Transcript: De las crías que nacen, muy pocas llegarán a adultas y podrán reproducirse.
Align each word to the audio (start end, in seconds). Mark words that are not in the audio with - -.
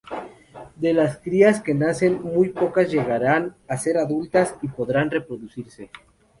De 0.77 0.95
las 0.95 1.17
crías 1.19 1.61
que 1.61 1.75
nacen, 1.75 2.23
muy 2.23 2.49
pocas 2.49 2.89
llegarán 2.89 3.55
a 3.69 3.75
adultas 4.03 4.55
y 4.63 4.67
podrán 4.67 5.11
reproducirse. 5.11 5.91